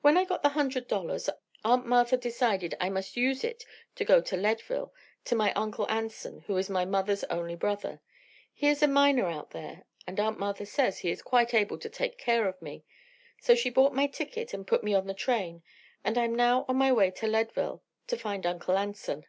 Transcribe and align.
When 0.00 0.16
I 0.16 0.24
got 0.24 0.42
the 0.42 0.48
hundred 0.48 0.88
dollars 0.88 1.30
Aunt 1.64 1.86
Martha 1.86 2.16
decided 2.16 2.76
I 2.80 2.90
must 2.90 3.16
use 3.16 3.44
it 3.44 3.64
to 3.94 4.04
go 4.04 4.20
to 4.20 4.36
Leadville, 4.36 4.92
to 5.26 5.36
my 5.36 5.52
Uncle 5.52 5.86
Anson, 5.88 6.40
who 6.48 6.56
is 6.56 6.68
my 6.68 6.84
mother's 6.84 7.22
only 7.30 7.54
brother. 7.54 8.00
He 8.52 8.66
is 8.66 8.82
a 8.82 8.88
miner 8.88 9.28
out 9.28 9.50
there, 9.52 9.84
and 10.04 10.18
Aunt 10.18 10.36
Martha 10.36 10.66
says 10.66 10.98
he 10.98 11.12
is 11.12 11.22
quite 11.22 11.54
able 11.54 11.78
to 11.78 11.88
take 11.88 12.18
care 12.18 12.48
of 12.48 12.60
me. 12.60 12.84
So 13.40 13.54
she 13.54 13.70
bought 13.70 13.94
my 13.94 14.08
ticket 14.08 14.52
and 14.52 14.66
put 14.66 14.82
me 14.82 14.94
on 14.94 15.06
the 15.06 15.14
train 15.14 15.62
and 16.02 16.18
I'm 16.18 16.34
now 16.34 16.64
on 16.66 16.74
my 16.74 16.90
way 16.90 17.12
to 17.12 17.28
Leadville 17.28 17.84
to 18.08 18.16
find 18.18 18.44
Uncle 18.46 18.76
Anson." 18.76 19.26